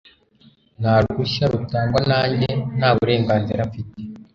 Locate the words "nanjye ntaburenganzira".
2.11-3.61